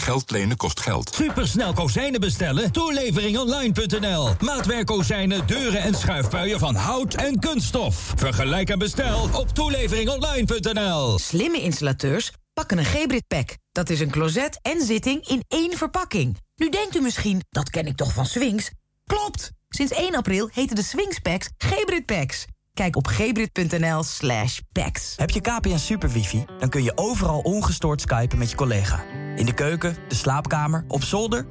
[0.00, 1.14] Geld lenen kost geld.
[1.14, 2.72] Supersnel kozijnen bestellen?
[2.72, 4.34] Toeleveringonline.nl.
[4.40, 8.12] Maatwerkkozijnen, deuren en schuifpuien van hout en kunststof.
[8.16, 11.18] Vergelijk en bestel op toeleveringonline.nl.
[11.18, 13.56] Slimme installateurs pakken een Gebrit Pack.
[13.72, 16.38] Dat is een closet en zitting in één verpakking.
[16.56, 18.70] Nu denkt u misschien, dat ken ik toch van Swings?
[19.06, 19.50] Klopt!
[19.68, 22.44] Sinds 1 april heten de Swings Packs Gebrit Packs.
[22.74, 25.14] Kijk op gebrit.nl slash packs.
[25.16, 26.44] Heb je KPN Super Wifi?
[26.58, 29.19] Dan kun je overal ongestoord skypen met je collega.
[29.36, 31.46] In de keuken, de slaapkamer, op zolder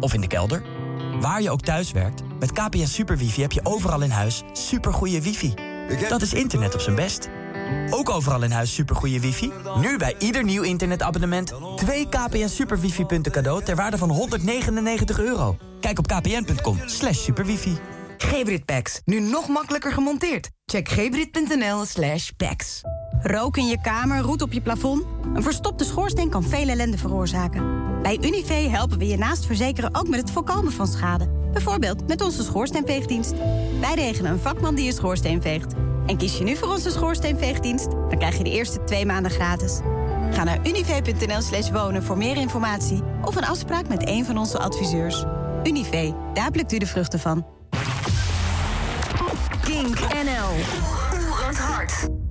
[0.00, 0.62] of in de kelder.
[1.20, 5.22] Waar je ook thuis werkt, met KPN Super Wifi heb je overal in huis supergoeie
[5.22, 5.54] wifi.
[6.08, 7.28] Dat is internet op zijn best.
[7.90, 9.52] Ook overal in huis supergoeie wifi?
[9.80, 11.52] Nu bij ieder nieuw internetabonnement...
[11.76, 15.56] twee KPN Super Wifi-punten cadeau ter waarde van 199 euro.
[15.80, 17.78] Kijk op kpn.com slash superwifi.
[18.22, 20.50] Gebrit Packs, nu nog makkelijker gemonteerd.
[20.64, 22.80] Check gebrit.nl slash packs.
[23.22, 25.04] Rook in je kamer, roet op je plafond?
[25.34, 27.82] Een verstopte schoorsteen kan veel ellende veroorzaken.
[28.02, 31.28] Bij Unive helpen we je naast verzekeren ook met het voorkomen van schade.
[31.52, 33.34] Bijvoorbeeld met onze schoorsteenveegdienst.
[33.80, 35.72] Wij regelen een vakman die je schoorsteen veegt.
[36.06, 37.90] En kies je nu voor onze schoorsteenveegdienst...
[37.90, 39.80] dan krijg je de eerste twee maanden gratis.
[40.30, 43.02] Ga naar unive.nl slash wonen voor meer informatie...
[43.22, 45.24] of een afspraak met een van onze adviseurs.
[45.64, 47.61] Unive, daar plukt u de vruchten van.
[49.82, 50.52] Kink NL.
[51.10, 52.21] Oerend hard.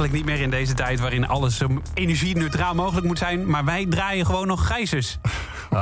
[0.00, 3.46] Eigenlijk niet meer in deze tijd waarin alles zo energie-neutraal mogelijk moet zijn.
[3.46, 5.18] Maar wij draaien gewoon nog gijzers.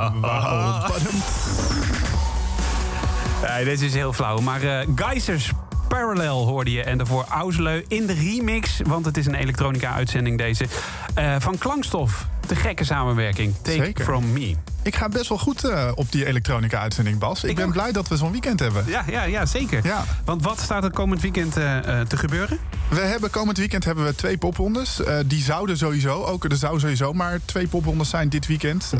[3.42, 4.38] Nee, dit is heel flauw.
[4.38, 5.50] Maar eh Geysers
[5.88, 6.82] Parallel hoorde je.
[6.82, 8.80] En daarvoor Ausleu in de remix.
[8.86, 10.66] Want het is een elektronica-uitzending deze.
[11.14, 12.26] eh, van Klankstof.
[12.46, 13.54] De gekke samenwerking.
[13.62, 14.04] Take Zeker.
[14.04, 14.54] From Me.
[14.82, 17.44] Ik ga best wel goed eh, op die elektronica-uitzending, Bas.
[17.44, 18.84] Ik, ben blij dat we zo'n weekend hebben.
[18.86, 19.82] Ja, ja, ja zeker.
[20.24, 22.58] Want wat staat er komend weekend te gebeuren?
[22.91, 25.05] We hebben komend weekend hebben we twee poprondes.
[25.05, 28.93] Eh, die zouden sowieso, ook er zou sowieso maar twee poprondes zijn dit weekend.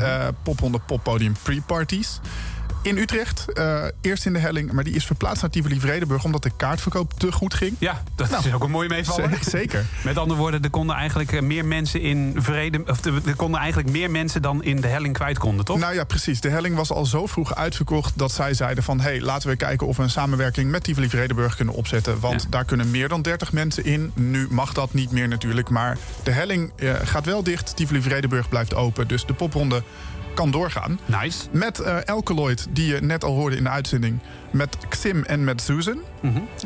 [0.43, 2.19] Popronde poppodium pre-parties.
[2.81, 6.43] In Utrecht, eh, eerst in de helling, maar die is verplaatst naar Tivoli Vredenburg omdat
[6.43, 7.75] de kaartverkoop te goed ging.
[7.79, 9.37] Ja, dat is ook een mooie meevaller.
[9.41, 9.85] Zeker.
[10.03, 12.83] Met andere woorden, er konden eigenlijk meer mensen in vrede.
[12.87, 15.79] Of er konden eigenlijk meer mensen dan in de helling kwijt konden, toch?
[15.79, 16.41] Nou ja, precies.
[16.41, 18.99] De helling was al zo vroeg uitverkocht dat zij zeiden van...
[18.99, 22.19] hé, hey, laten we kijken of we een samenwerking met Tivoli Vredenburg kunnen opzetten.
[22.19, 24.11] Want daar kunnen meer dan 30 mensen in.
[24.15, 27.75] Nu mag dat niet meer natuurlijk, maar de helling eh, gaat wel dicht.
[27.75, 29.83] Tivoli Vredenburg blijft open, dus de popronde
[30.33, 30.99] kan doorgaan.
[31.05, 31.47] Nice.
[31.51, 34.19] Met eh Alkaloid, die je net al hoorde in de uitzending.
[34.51, 35.99] Met Xim en met Susan.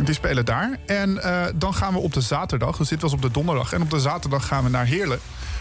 [0.01, 0.77] Die spelen daar.
[0.85, 3.73] En eh, dan gaan we op de zaterdag, dus dit was op de donderdag...
[3.73, 5.19] en op de zaterdag gaan we naar Heerlen.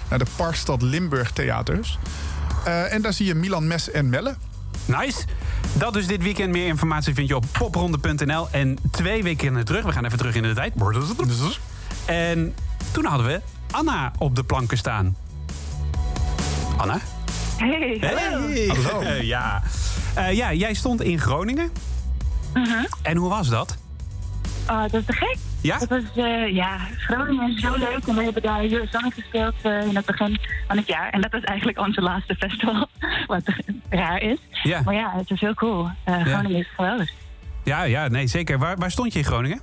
[0.08, 1.98] Naar de Parkstad Limburg Theaters.
[2.64, 4.34] Eh, en daar zie je Milan Mes en Melle.
[4.84, 5.18] Nice.
[5.72, 6.50] Dat dus dit weekend.
[6.50, 8.48] Meer informatie vind je op popronde.nl.
[8.50, 9.84] En twee weken terug.
[9.84, 10.72] We gaan even terug in de tijd.
[12.04, 12.54] En
[12.90, 13.40] toen hadden we
[13.70, 15.16] Anna op de planken staan.
[16.76, 17.00] Anna?
[17.62, 18.66] Hey, Hey.
[18.66, 19.12] hallo.
[19.34, 19.62] ja.
[20.14, 21.70] Eh, ja, jij stond in Groningen.
[23.02, 23.78] En hoe was dat?
[24.66, 25.36] Ah, dat is te gek.
[25.60, 25.78] Ja?
[25.78, 28.06] Dat was, eh, ja, Groningen is zo leuk.
[28.06, 31.10] En we hebben daar Eurozanne gespeeld eh, in het begin van het jaar.
[31.10, 32.86] En dat was eigenlijk onze laatste festival.
[33.26, 33.42] Wat
[33.88, 34.38] raar is.
[34.62, 34.80] Ja.
[34.84, 35.90] Maar ja, het is heel cool.
[36.04, 36.24] Eh, Ja.
[36.24, 37.10] Groningen is geweldig.
[37.64, 38.58] Ja, ja, nee, zeker.
[38.58, 39.60] Waar, waar stond je in Groningen?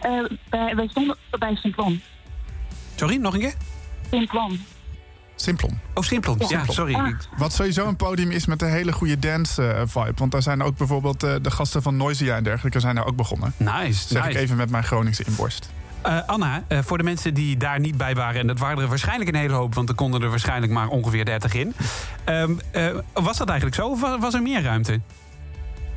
[0.00, 0.10] Eh,
[0.50, 2.02] wij, wij stonden bij Simplon.
[2.94, 3.54] Sorry, nog een keer?
[4.10, 4.64] Simplon.
[5.40, 5.80] Simplon.
[5.94, 6.38] Oh, Simplon.
[6.48, 6.94] Ja, sorry.
[6.94, 7.08] Ah.
[7.36, 10.12] Wat sowieso een podium is met een hele goede dance-vibe.
[10.16, 12.80] Want daar zijn ook bijvoorbeeld eh, de gasten van Noisia en dergelijke...
[12.80, 13.52] zijn daar ook begonnen.
[13.56, 15.70] Nice, Zeg ik even met mijn Groningse inborst.
[16.02, 18.40] Eh, Anna, eh, voor de mensen die daar niet bij waren...
[18.40, 19.74] en dat waren er waarschijnlijk een hele hoop...
[19.74, 21.74] want er konden er waarschijnlijk maar ongeveer 30 in.
[22.24, 25.00] Ehm, eh, was dat eigenlijk zo of wa- was er meer ruimte?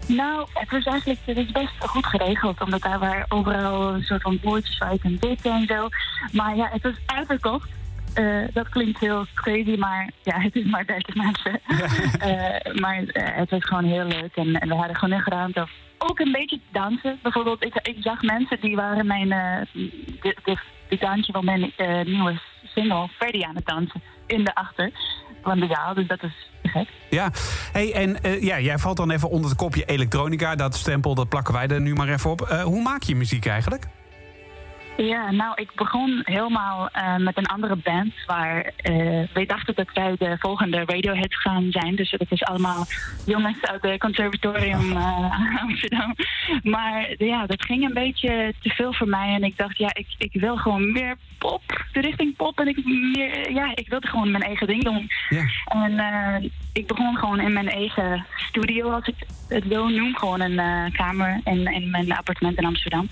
[0.06, 2.62] Nou, het was eigenlijk het is best goed geregeld.
[2.62, 5.88] Omdat daar waren overal een soort van boordjes waar je en zo.
[6.32, 7.70] Maar ja, het was uitverkocht.
[8.14, 11.60] Eh, dat klinkt heel crazy, maar ja, het is maar 30 mensen.
[12.20, 14.36] Eh, maar eh, het was gewoon heel leuk.
[14.36, 15.68] En, en we hadden genoeg ruimte.
[15.98, 17.20] Ook een beetje te dansen.
[17.22, 19.30] Bijvoorbeeld, ik, ik zag mensen die waren mijn...
[19.30, 20.58] de, de,
[20.90, 21.72] de dansje van mijn
[22.06, 24.02] nieuwe single, Freddy, aan het dansen.
[24.28, 24.92] In de achter
[25.42, 25.94] van de zaal.
[25.94, 26.88] Dus dat is gek.
[27.10, 27.32] Ja,
[27.72, 30.56] hey, en ja, jij valt dan even onder het kopje elektronica.
[30.56, 32.40] Dat stempel, dat plakken wij er nu maar even op.
[32.64, 33.88] Hoe maak je muziek eigenlijk?
[35.08, 39.88] Ja, nou, ik begon helemaal eh, met een andere band waar eh wij dachten dat
[39.94, 41.96] wij de volgende Radiohead gaan zijn.
[41.96, 42.86] Dus dat is allemaal
[43.26, 46.16] jongens uit het conservatorium eh, Amsterdam.
[46.64, 49.34] Maar ja, dat ging een beetje te veel voor mij.
[49.34, 52.60] En ik dacht, ja, ik, ik wil gewoon meer pop, de richting pop.
[52.60, 55.10] En ik, meer, ja, ik wilde gewoon mijn eigen ding doen.
[55.66, 59.16] En ik begon gewoon in mijn eigen studio, als ik
[59.48, 60.18] het wil noem.
[60.18, 63.08] Gewoon een kamer in, in mijn appartement in Amsterdam.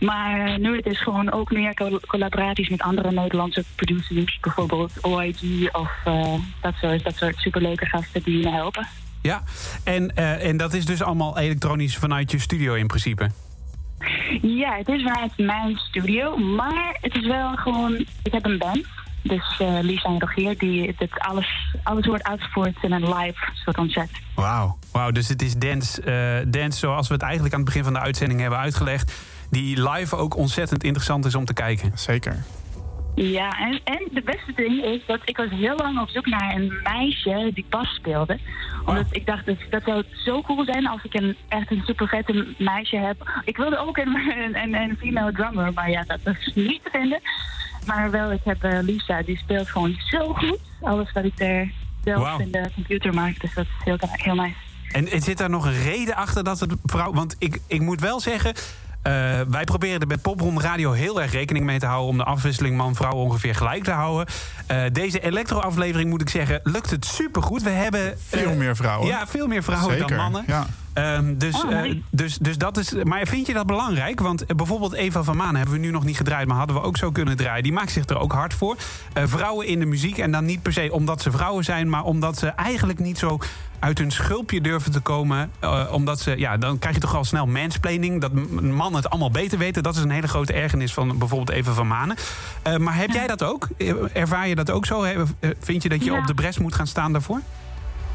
[0.00, 4.38] Maar eh, nu het is gewoon ook meer col- collaboraties met andere Nederlandse producers.
[4.40, 8.86] Bijvoorbeeld OIG of eh, dat, soort, dat soort superleuke gasten die me helpen.
[9.22, 9.42] Ja,
[9.84, 13.30] en, eh, en dat is dus allemaal elektronisch vanuit je studio in principe?
[14.42, 17.94] Ja, het is vanuit mijn studio, maar het is wel gewoon...
[18.22, 18.86] Ik heb een band,
[19.22, 23.76] dus eh, Lisa en Rogier, die dit alles, alles wordt uitgevoerd in een live soort
[23.76, 24.10] concert.
[24.34, 24.78] Wauw.
[24.92, 26.00] Wauw, dus het is dance,
[26.48, 29.12] dance zoals we het eigenlijk aan het begin van de uitzending hebben uitgelegd.
[29.50, 31.92] Die live ook ontzettend interessant is om te kijken.
[31.94, 32.44] Zeker.
[33.14, 36.54] Ja, en, en de beste ding is dat ik was heel lang op zoek naar
[36.54, 38.38] een meisje die bas speelde.
[38.84, 42.08] Omdat ik dacht, dat, dat zou zo cool zijn als ik een, echt een super
[42.08, 43.42] vette meisje heb.
[43.44, 46.90] Ik wilde ook een, een, een, een female drummer, maar ja, dat is niet te
[46.90, 47.20] vinden.
[47.86, 50.58] Maar wel, ik heb eh, Lisa, die speelt gewoon zo goed.
[50.80, 51.72] Alles wat ik er
[52.04, 54.56] zelf in de computer maak, dus dat is heel, heel nice.
[54.92, 57.12] En, en zit daar nog een reden achter dat het vrouw...
[57.12, 58.54] Want ik, ik moet wel zeggen...
[59.06, 62.08] eh, wij proberen er bij Popronde Radio heel erg rekening mee te houden...
[62.08, 64.26] om de afwisseling man-vrouw ongeveer gelijk te houden.
[64.66, 67.62] Eh, deze elektro-aflevering, moet ik zeggen, lukt het supergoed.
[67.62, 68.18] We hebben...
[68.28, 69.08] Veel eh, meer vrouwen.
[69.08, 70.44] Ja, veel meer vrouwen Zeker, dan mannen.
[70.46, 70.66] ja.
[70.96, 72.92] Ehm, dus, Oh, eh, dus, dus dat is.
[73.02, 74.20] Maar vind je dat belangrijk?
[74.20, 76.82] Want eh, bijvoorbeeld Eva van Maan hebben we nu nog niet gedraaid, maar hadden we
[76.82, 77.62] ook zo kunnen draaien.
[77.62, 78.76] Die maakt zich er ook hard voor.
[79.12, 80.18] Eh, vrouwen in de muziek.
[80.18, 83.38] En dan niet per se omdat ze vrouwen zijn, maar omdat ze eigenlijk niet zo
[83.78, 85.50] uit hun schulpje durven te komen.
[85.90, 88.20] Omdat ze, ja, dan krijg je toch al snel mansplaining.
[88.20, 89.82] Dat mannen het allemaal beter weten.
[89.82, 92.16] Dat is een hele grote ergernis van bijvoorbeeld Eva van Manen.
[92.78, 93.68] Maar heb jij dat ook?
[94.12, 95.06] Ervaar je dat ook zo?
[95.60, 96.18] Vind je dat je Ja.
[96.18, 97.40] op de bres moet gaan staan daarvoor?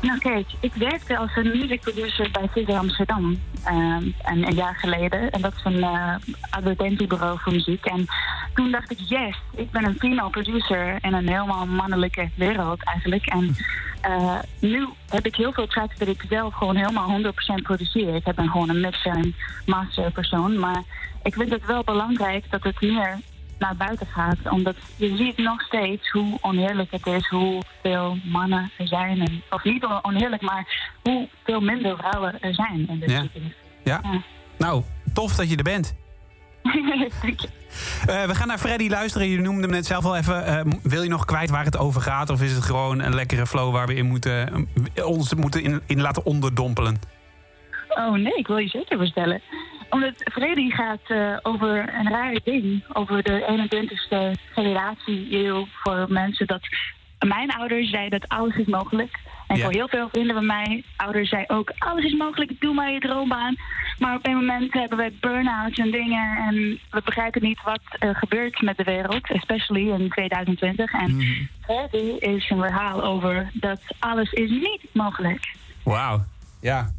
[0.01, 4.75] Nou kijk, ik werkte als een music producer bij Ziggo Amsterdam ehm, een, een jaar
[4.75, 5.31] geleden.
[5.31, 6.15] En dat is een eh,
[6.49, 7.85] advertentiebureau voor muziek.
[7.85, 8.05] En
[8.53, 13.25] toen dacht ik, yes, ik ben een female producer in een helemaal mannelijke wereld eigenlijk.
[13.25, 13.55] En
[14.01, 17.25] eh, nu heb ik heel veel tracks dat ik zelf gewoon helemaal 100%
[17.63, 18.15] produceer.
[18.15, 19.35] Ik ben gewoon een mixer en
[19.65, 20.59] master persoon.
[20.59, 20.83] Maar
[21.23, 23.19] ik vind het wel belangrijk dat het meer
[23.61, 24.37] naar buiten gaat.
[24.49, 29.19] Omdat je ziet nog steeds hoe oneerlijk het is, hoeveel mannen er zijn.
[29.19, 33.29] En, of niet oneerlijk, maar hoeveel minder vrouwen er zijn in de Ja.
[33.83, 34.01] Ja.
[34.57, 34.83] Nou,
[35.13, 35.95] tof dat je er bent.
[38.07, 39.27] Eh, we gaan naar Freddy luisteren.
[39.27, 40.45] Je noemde hem net zelf al even.
[40.45, 42.29] Eh, wil je nog kwijt waar het over gaat?
[42.29, 45.81] Of is het gewoon een lekkere flow waar we in moeten, eh, ons moeten in,
[45.85, 46.99] in laten onderdompelen?
[47.89, 49.41] Oh nee, ik wil je zeker vertellen.
[49.91, 52.83] Omdat Freddy gaat eh, over een raar ding.
[52.93, 56.61] Over de 21ste generatie eeuw voor mensen dat...
[57.27, 59.19] Mijn ouders zeiden dat alles is mogelijk.
[59.47, 59.63] En Ja.
[59.63, 61.71] voor heel veel vrienden van mij, ouders zeiden ook...
[61.77, 63.55] alles is mogelijk, doe maar je droombaan.
[63.99, 66.37] Maar op een moment hebben we burn-outs en dingen...
[66.37, 69.31] en we begrijpen niet wat er gebeurt met de wereld.
[69.31, 70.91] Especially in 2020.
[70.93, 71.21] En
[71.61, 75.55] Freddy is een verhaal over dat alles is niet mogelijk.
[75.83, 76.23] Wauw.
[76.61, 76.91] Ja.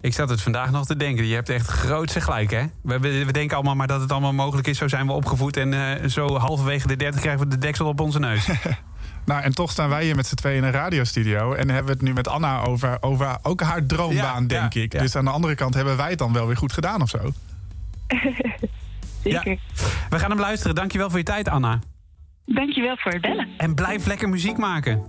[0.00, 1.26] Ik zat het vandaag nog te denken.
[1.26, 2.64] Je hebt echt grootse gelijk, hè?
[2.82, 4.78] We, we, denken allemaal maar dat het allemaal mogelijk is.
[4.78, 5.56] Zo zijn we opgevoed.
[5.56, 8.48] En eh, zo halverwege de 30 krijgen we de deksel op onze neus.
[9.24, 11.52] Nou, en toch staan wij hier met z'n tweeën in een radiostudio.
[11.52, 14.80] En hebben we het nu met Anna over, over ook haar droombaan, Ja, denk ja,
[14.80, 14.92] ik.
[14.92, 15.00] ja.
[15.00, 17.18] Dus aan de andere kant hebben wij het dan wel weer goed gedaan of zo.
[19.22, 19.42] Ja.
[20.08, 20.74] We gaan hem luisteren.
[20.74, 21.78] Dankjewel voor je tijd, Anna.
[22.44, 23.48] Dankjewel voor het bellen.
[23.56, 25.02] En blijf lekker muziek maken.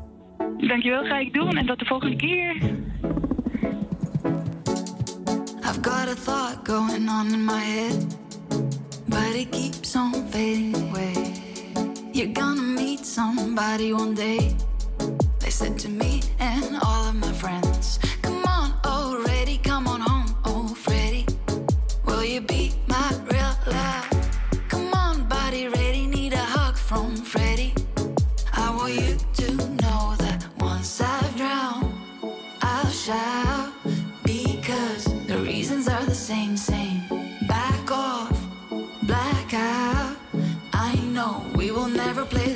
[0.58, 1.58] Dankjewel, ga ik doen.
[1.58, 2.56] En tot de volgende keer.
[5.70, 8.16] I've got a thought going on in my head,
[9.08, 11.36] but it keeps on fading away.
[12.12, 14.56] You're gonna meet somebody one day.
[15.40, 20.02] They said to me and all of my friends, Come on, oh, ready, come on
[20.02, 21.28] home, oh, Freddy.
[22.04, 23.14] Will you be my
[41.96, 42.49] never play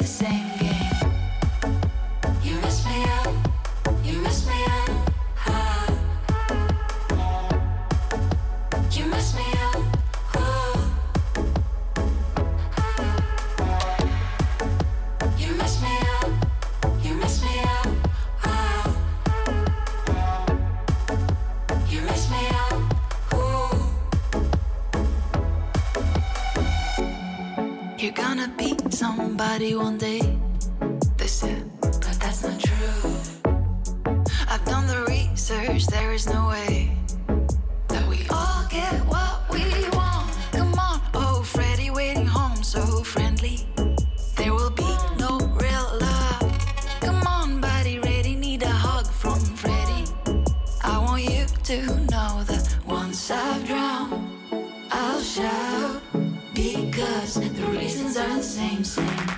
[29.53, 30.19] one day.
[31.15, 33.11] They said, but that's not true.
[34.49, 36.97] I've done the research, there is no way
[37.87, 40.27] that we all get what we want.
[40.53, 43.67] Come on, oh, Freddy, waiting home, so friendly.
[44.37, 46.41] There will be no real love.
[47.01, 50.05] Come on, body ready, need a hug from Freddy.
[50.83, 54.27] I want you to know that once I've drowned,
[54.89, 56.01] I'll shout
[56.55, 59.32] because the reasons are the same, same.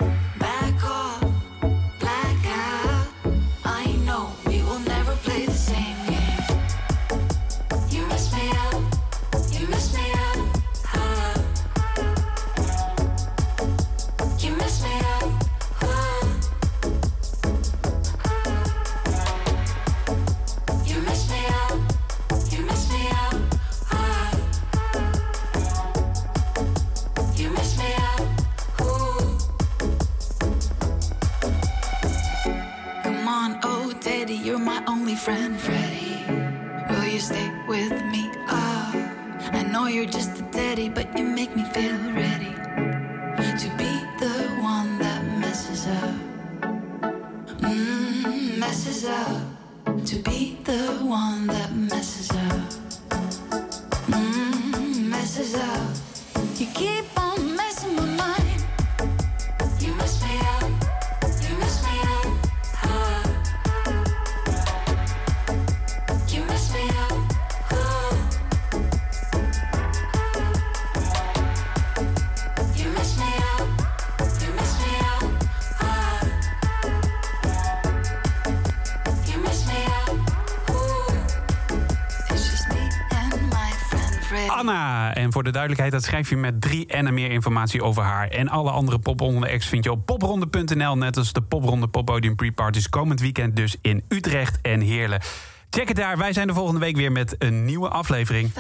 [85.36, 88.28] Voor de duidelijkheid, dat schrijf je met drie en meer informatie over haar.
[88.28, 90.98] En alle andere popronde acts vind je op popronde.nl.
[90.98, 95.22] Net als de popronde poppodium pre-parties komend weekend dus in Utrecht en Heerlen.
[95.70, 96.18] Check het daar.
[96.18, 98.52] Wij zijn de volgende week weer met een nieuwe aflevering.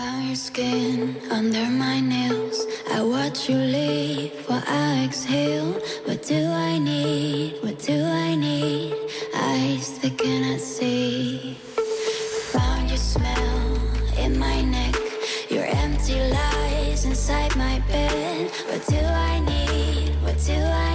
[10.15, 11.74] Cannot see.
[17.55, 18.51] My bed.
[18.67, 20.09] What do I need?
[20.21, 20.94] What do I